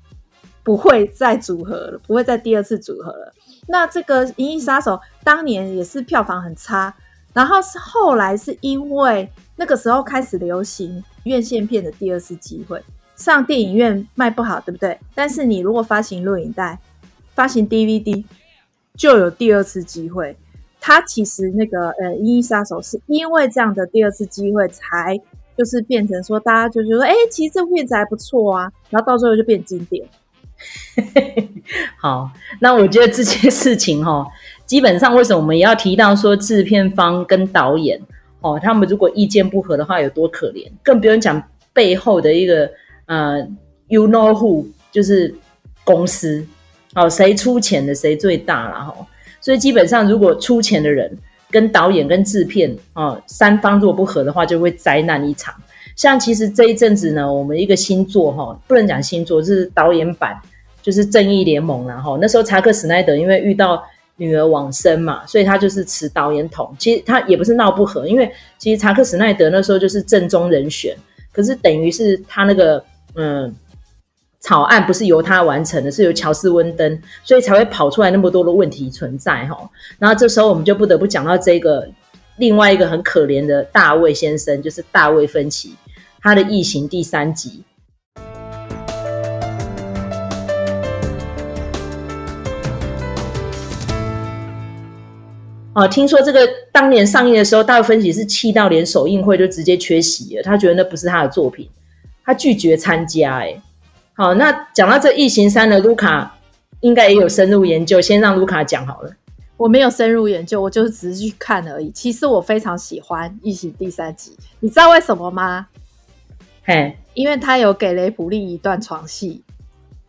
[0.63, 3.33] 不会再组合了，不会再第二次组合了。
[3.67, 6.95] 那这个《银翼杀手》当年也是票房很差，
[7.33, 12.83] 然后是后来是因为那个时候开始流行院线片的第二次机会，
[13.17, 14.99] 上电影院卖不好，对不对？
[15.15, 16.79] 但是你如果发行录影带、
[17.35, 18.25] 发行 DVD，
[18.97, 20.37] 就有第二次机会。
[20.81, 25.21] 他其实那个呃，《银翼杀手》是因为这样的第二次机会，才
[25.57, 30.07] 就是变成说大家就觉得说，哎，其实这片子还不错啊，然后到最后就变经典。
[31.99, 34.27] 好，那我觉得这件事情哈、哦，
[34.65, 38.01] 基本上为什么我们也要提到说制片方跟导演
[38.41, 41.43] 哦，他们如果意见不合的话有多可怜，更不用讲
[41.75, 42.71] 背后的一个
[43.07, 43.47] 呃
[43.89, 45.35] ，you know who，就是
[45.85, 46.47] 公司
[46.95, 48.95] 哦，谁出钱的谁最大了哈、
[49.41, 51.11] 所以基本上如果出钱的人
[51.51, 55.55] 跟导演跟制片哦三方如果不合的话，就会灾难一场。
[55.97, 60.41] 像其实这一阵子呢，我们一个新作哈，不能讲新作，是导演版。
[60.83, 63.85] 就是正义联盟，然后那时候查克·史奈德因为遇到
[64.17, 66.75] 女儿往生嘛，所以他就是持导演筒。
[66.79, 70.97] 其实他也不是闹不和，因为其实查克·史奈德那时候就是正宗人选，
[71.33, 72.83] 可是等于是他那个
[73.15, 73.55] 嗯
[74.41, 79.71] 草案不是由他完成的，是由乔斯·温登，所以才会跑出来那么多的问题存在哈。
[79.99, 81.87] 然后这时候我们就不得不讲到这个
[82.39, 85.75] 另外一个很可怜的大卫先生，就是大卫·芬奇，
[86.23, 87.63] 他的《异形》第三集。
[95.75, 100.43] 哦，听说这个当年上映的时候，大卫芬奇是气到连首映会就直接缺席了。
[100.43, 101.69] 他觉得那不是他的作品，
[102.25, 103.37] 他拒绝参加。
[103.37, 103.55] 哎，
[104.21, 106.37] 好，那讲到这《异形三》呢，卢卡
[106.81, 107.99] 应该也有深入研究。
[108.03, 109.11] 先让卢卡讲好了。
[109.57, 111.91] 我没有深入研究，我就只是去看而已。
[111.93, 115.69] 其实我非常喜欢《异形》第三集，你知道为什么吗？
[116.63, 119.43] 嘿，因为他有给雷普利一段床戏。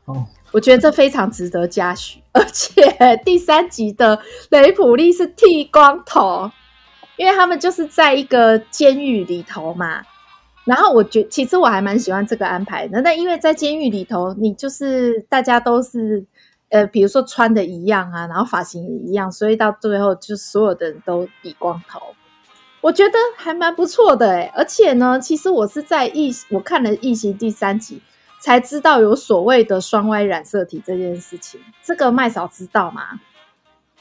[0.03, 0.25] 哦。
[0.51, 2.83] 我觉得这非常值得嘉许，而且
[3.23, 4.19] 第三集的
[4.49, 6.51] 雷普利是剃光头，
[7.15, 10.01] 因为他们就是在一个监狱里头嘛。
[10.65, 13.01] 然后我觉其实我还蛮喜欢这个安排的。
[13.01, 16.25] 那因为在监狱里头，你就是大家都是
[16.69, 21.99] 呃，比如说穿的一样啊，然后发型也一样，所以到最后就所有的人都理光头。
[22.81, 28.01] 我觉得还蛮不错的诶，而且呢，其实我是在异我看了《异形》第三集。
[28.43, 33.19] 才知道有所谓的双 Y 染色体这件事情，这个麦嫂知道吗？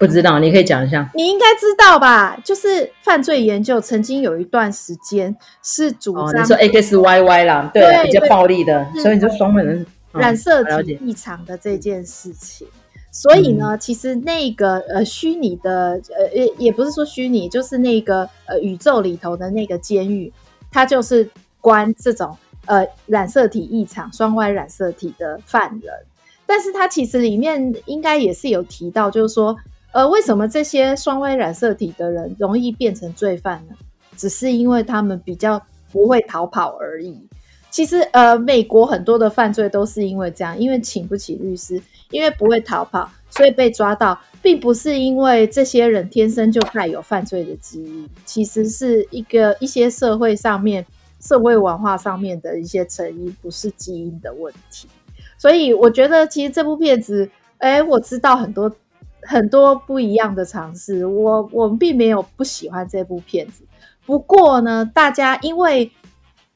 [0.00, 1.08] 不知道，你可以讲一下。
[1.14, 2.36] 你应该知道吧？
[2.42, 12.66] 就是犯罪研究曾经有一段时间是主张、哦、你说 X Y Y 啦，对，对比较暴力的，所以你就双人染色体异常的这件事情。
[13.12, 20.32] 所以呢，嗯、其实那个呃虚拟的呃也也不是说虚拟，就是那个呃宇宙里头的那个监狱，
[20.72, 22.36] 它就是关这种。
[22.66, 25.92] 呃，染色体异常、双 Y 染色体的犯人，
[26.46, 29.56] 但是他其实里面应该也是有提到，就是说，
[29.92, 33.74] 呃，为什么这些双 Y 染色体的人容易变成罪犯呢？
[34.16, 37.28] 只是因为他们比较不会逃跑而已。
[37.70, 50.84] 其实，呃，美国很多的犯罪都是因为这样，因为请不起律师，因为不会逃跑，所以被抓到，并不是因为这些人天生就带有犯罪的基因，其实是一个一些社会上面。
[51.22, 54.88] 社会文化上面的一些成因，不是基因的问题，
[55.36, 58.74] 所以我觉得其实这部片子，哎，我知道很多
[59.22, 63.64] 很多不一样的尝试，我我们并没有不喜欢这部片子。
[64.06, 65.90] 不过呢，大家因为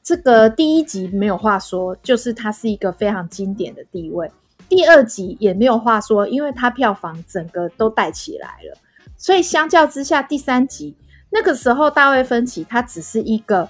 [0.03, 4.27] 这个第一集没有话说，就是它是一个非常经典的地位；
[4.67, 8.77] 第二集也没有话说，因为它票房整个都带起来了。
[9.17, 10.95] 所以相较之下，第三集
[11.29, 13.69] 那个时候大卫芬奇他只是一个。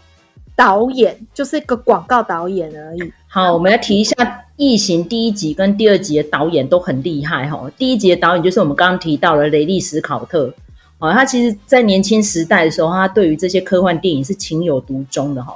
[0.56, 3.14] 导演就是一个广告导演而已。
[3.28, 4.14] 好，我们来提一下
[4.56, 7.70] 《异形》第一集跟第二集的导演都很厉害哈。
[7.78, 10.54] 第一集的导演就是我们刚刚提到的雷利·史考特，
[11.00, 15.54] 哦，他其实在年轻时代的时候，他对于这些科幻电影是情有独钟的哈。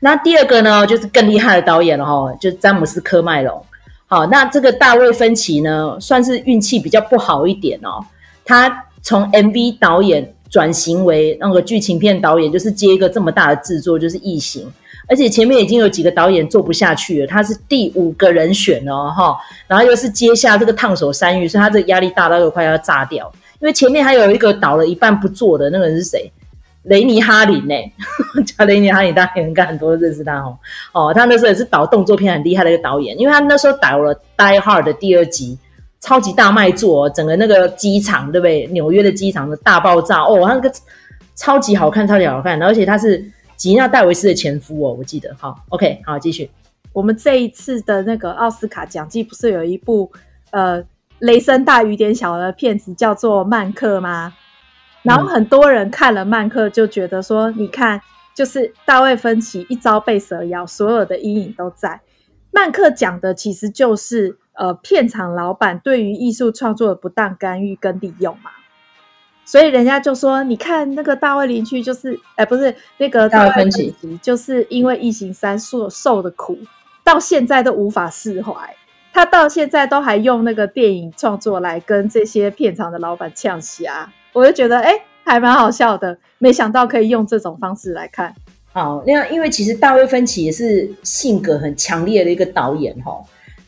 [0.00, 3.62] 那第二个呢，就是更厉害的导演了哈，就是詹姆斯·科麦隆。
[4.06, 8.02] 好，那这个大卫·芬奇呢，算是运气比较不好一点哦。
[8.46, 10.34] 他从 MV 导演。
[10.50, 14.66] 转型为那个剧情片导演，就是接一个这么大的制作，就是《异形》，
[15.06, 19.36] 而且前面已经有几个导演做不下去了，他是第五个人选哦，哈，
[19.66, 23.30] 然后又是接下这个烫手山芋，所以他这压力大到又快要炸掉。
[23.60, 26.30] 因为前面还有一个导了一半不做的那个人是谁？
[26.84, 27.74] 雷尼哈林呢，
[28.46, 30.56] 叫雷尼哈林，大家应该很多认识他哦。
[30.92, 35.58] 哦，他那时候也是导动作片很厉害的一个导演，因为他那时候导了《Die Hard》的第二集，
[36.00, 38.66] 超级大卖座，整个那个机场对不对？
[38.68, 40.72] 纽约的机场的大爆炸哦，那个
[41.34, 43.24] 超级好看，超级好看，而且他是
[43.56, 45.34] 吉娜戴维斯的前夫哦，我记得。
[45.38, 46.50] 好，OK，好，继续。
[46.92, 50.10] 我们这一次的那个奥斯卡奖季不是有一部
[50.50, 50.82] 呃
[51.20, 54.34] 雷声大雨点小的片子叫做《曼克》吗？
[55.02, 58.00] 然后很多人看了《曼克》就觉得说，你看，
[58.34, 61.88] 就是大卫芬奇一朝被蛇咬，所有的阴影都在。
[62.50, 68.50] 《曼克》讲的其实就是呃片场老板对于艺术创作的不当干预跟利用嘛。
[69.46, 76.58] 所以人家就说，你看那个大卫林区，就是哎，不是那个大卫芬奇，就是因为《异形三》所受的苦。
[77.02, 78.52] 到现在都无法释怀，
[79.14, 84.92] 他到现在都还用那个电影创作来跟这些片场的老板呛虾，我就觉得哎，
[85.24, 86.18] 还蛮好笑的。
[86.36, 88.34] 没想到可以用这种方式来看。
[88.74, 93.18] 好，那因为其实大卫芬奇也是性格很强烈的一个导演哈。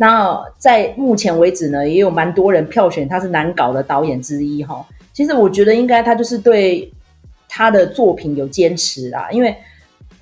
[0.00, 4.82] 那在目前为止呢，也有蛮多人票选他是难搞的导演之一哈。
[5.12, 6.90] 其实我觉得应该他就是对
[7.46, 9.54] 他的作品有坚持啦，因为。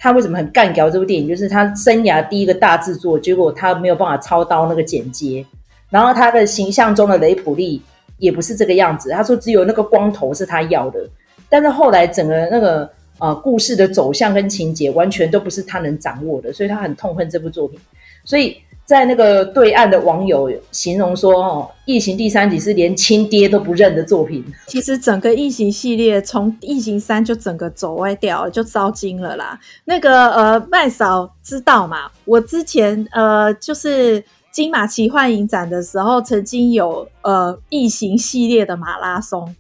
[0.01, 1.27] 他为什么很干譙这部电影？
[1.27, 5.45] 就是他生涯第一个大制作，结果他没有办法操刀那个剪接，
[5.91, 7.83] 然后他的形象中的雷普利
[8.19, 9.11] 也不是这个样子。
[9.11, 11.01] 他说只有那个光头是他要的，
[11.49, 17.77] 但是后来整个那个呃故事的走向跟情节完全都不是他能掌握的，所以他很痛恨这部作品，
[18.25, 18.57] 所以。
[18.89, 29.61] 在那个对岸的网友形容说：“哦，《异形》第三集是连亲爹都不认的作品。”其实整个《异形》系列从《异形三》就整个走歪掉，就糟心了啦。
[29.85, 32.11] 那个呃，麦嫂知道嘛？
[32.25, 39.55] 我之前呃，就是金马奇幻影展的时候，曾经有呃《异形》系列的马拉松，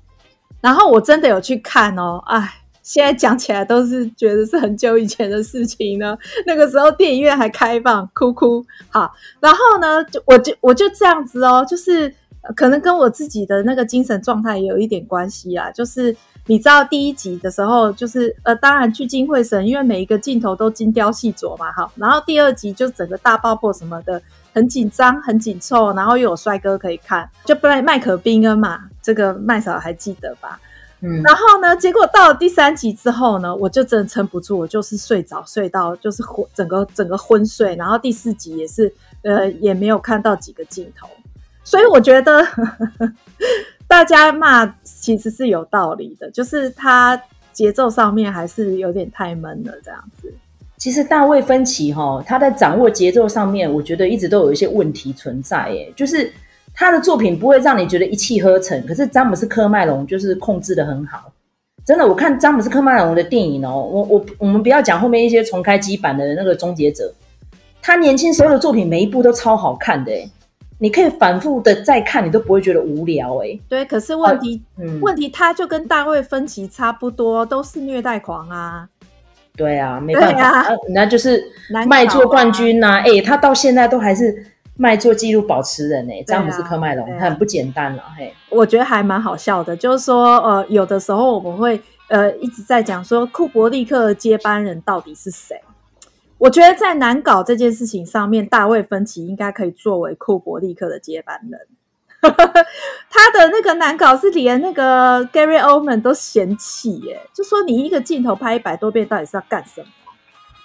[0.62, 2.54] 然后我真的有去看哦，哎。
[2.89, 6.16] 现在讲起来都是觉得是很久以前的事情呢。
[6.47, 8.64] 那个时候电影院还开放，哭哭。
[8.89, 12.11] 好，然后呢，就我就我就这样子哦，就是
[12.57, 15.70] 可能跟我自己的那个精神状态也有一点关系啊。
[15.70, 16.16] 就是
[16.47, 21.70] 你知道第一集的时候，就是呃，当然聚精会神，因为每一个镜头都精雕细琢嘛。
[21.72, 24.22] 好，然后第二集就整个大爆破什么的，
[24.55, 30.59] 很紧张，很紧凑，然后又有帅哥可以看，就麦麦可宾恩嘛，这个麦嫂还记得吧？
[31.01, 37.76] 嗯，然后呢，结果到了第三集之后呢，我就真的撑不住，我就是睡着，睡到就是昏，整个整个昏睡。
[37.76, 38.92] 然后第四集也是，
[39.22, 41.09] 呃，也没有看到几个镜头，
[41.62, 42.44] 所以我觉得
[43.86, 47.20] 大家骂其实是有道理的，就是他
[47.53, 50.34] 节奏上面还是有点太闷了，这样子。
[50.78, 56.32] 其实大卫芬奇哈、哦，他在掌握节奏上面，我觉得一直都有一些问题存在，耶，就是。
[56.80, 61.32] 他的作品不会让你觉得一气呵成，可是詹姆斯·科麦隆就是控制的很好。
[61.84, 67.12] 真的，我看詹姆斯·科麦隆的电影哦，我我我们不要讲后面一些重开机版的那个《终结者》，
[67.82, 70.12] 他年轻时候的作品每一部都超好看的，
[70.78, 73.58] 你可以反复的再看，你都不会觉得无聊哎。
[73.68, 78.88] 对，可是问题，啊嗯、问题他就跟大卫·芬奇差不多，都是虐待狂啊。
[79.56, 81.42] 对啊，没办法，那就是
[81.88, 83.02] 卖座冠军呐、啊。
[83.04, 84.46] 哎、啊，他到现在都还是。
[84.78, 88.32] 卖座纪录保持人呢、欸，詹姆斯·科麦隆，他很不简单了嘿。
[88.48, 95.60] 我觉得还蛮好笑的，就是说，呃，有的时候我们会呃一直在讲说库伯利克的接班人到底是谁？
[96.38, 101.60] 我觉得在难搞这件事情上面，大卫·芬奇应该可以作为库伯利克的接班人。
[102.22, 109.86] 他的那个难搞是连那个 Gary Oldman 都嫌弃耶，就说你一个镜头拍一百多遍，到底是要干什么？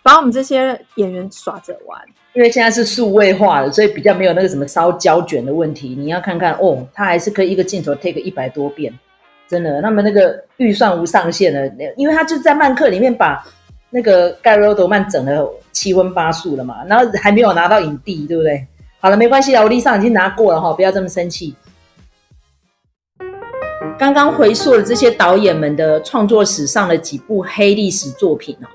[0.04, 2.00] 把我们这些演员耍着玩。
[2.34, 5.96] 因为现在是数位化的，所以比较没有那个什么烧胶卷的问题。
[5.96, 8.92] 你要看看哦，他还是可以一个镜头 take 一百多遍，
[9.48, 9.80] 真的。
[9.82, 13.46] 那么那个预算无上限的，因为他就在漫客里面把
[13.92, 18.66] 那个盖罗·德曼整了七荤八素了嘛，然后还没有拿到影帝，对不对？
[19.00, 21.56] 好了，没关系啦，我丽上已经拿过了哈，不要这么生气。
[24.00, 28.68] 刚刚回溯了这些导演们的创作史上的几部黑历史作品哦，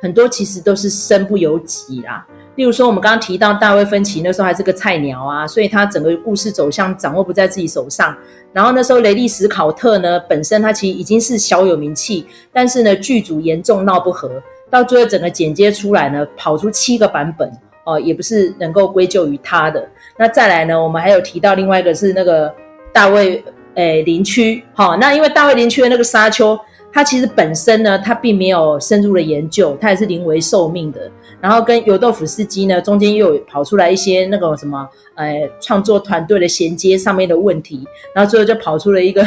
[0.00, 2.26] 很多其实都是身不由己啦。
[2.56, 8.14] 例如说，我们刚刚提到大卫芬奇那时候还是个菜鸟啊，所以他整个故事走向掌握不在自己手上。
[8.52, 17.50] 然后那时候雷利史考特呢，本身他其实已经是小有名气，但是呢剧组严重闹不和，到最后整个剪接出来呢，跑出七个版本
[17.84, 19.88] 哦、也不是能够归咎于他的。
[20.16, 22.52] 那再来呢，我们还有提到另外一个是那个
[22.92, 23.42] 大卫
[23.74, 26.56] 诶林区，好、那因为大卫林区的那个沙丘，
[26.92, 31.10] 他其实本身呢，他并没有深入的研究，他也是临危受命的。
[31.40, 37.86] 然后跟尤豆腐斯基呢，中间又有跑出来一些那个什么，呃，创作团队的衔接上面的问题。
[38.14, 39.22] 然后最后就跑出了一个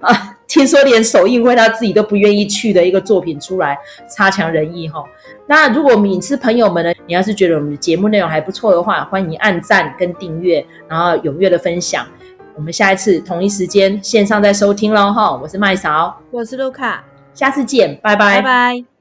[0.00, 3.78] 啊，听说连首映会他自己都不愿意去的一个作品出来，
[4.14, 5.02] 差强人意哈。
[5.46, 12.06] 那如果影迷朋友们呢，你要是觉得我们的节目内容还不错的话，欢迎按赞跟订阅，然后踊跃的分享。
[12.56, 16.16] 我们下一次同一时间线上再收听喽吼我是麦嫂。
[16.30, 16.98] 我是 luca
[17.34, 18.36] 下次见拜拜。
[18.36, 18.93] 拜拜。